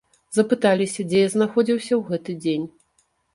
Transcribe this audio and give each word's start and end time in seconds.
Запыталіся, 0.37 1.05
дзе 1.09 1.19
я 1.21 1.27
знаходзіўся 1.35 1.93
ў 1.99 2.01
гэты 2.09 2.31
дзень. 2.47 2.65